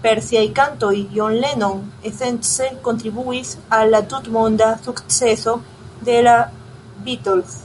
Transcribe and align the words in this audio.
Per 0.00 0.18
siaj 0.24 0.40
kantoj 0.56 0.88
John 1.18 1.36
Lennon 1.44 1.78
esence 2.10 2.66
kontribuis 2.88 3.52
al 3.76 3.92
la 3.94 4.00
tutmonda 4.10 4.68
sukceso 4.88 5.54
de 6.10 6.18
la 6.28 6.36
Beatles. 7.08 7.56